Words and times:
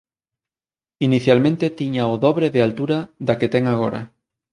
Inicialmente 1.07 1.69
tiña 1.79 2.03
o 2.13 2.15
dobre 2.25 2.47
de 2.55 2.61
altura 2.67 2.97
da 3.27 3.33
que 3.39 3.51
ten 3.53 3.63
agora. 3.73 4.01